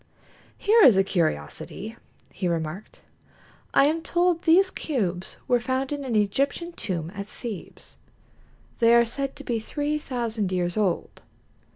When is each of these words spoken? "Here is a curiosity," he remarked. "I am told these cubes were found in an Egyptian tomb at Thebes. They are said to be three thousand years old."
"Here 0.57 0.81
is 0.81 0.97
a 0.97 1.03
curiosity," 1.03 1.95
he 2.31 2.47
remarked. 2.47 3.01
"I 3.71 3.85
am 3.85 4.01
told 4.01 4.41
these 4.41 4.71
cubes 4.71 5.37
were 5.47 5.59
found 5.59 5.91
in 5.91 6.03
an 6.03 6.15
Egyptian 6.15 6.71
tomb 6.71 7.11
at 7.13 7.27
Thebes. 7.27 7.97
They 8.79 8.95
are 8.95 9.05
said 9.05 9.35
to 9.35 9.43
be 9.43 9.59
three 9.59 9.99
thousand 9.99 10.51
years 10.51 10.75
old." 10.75 11.21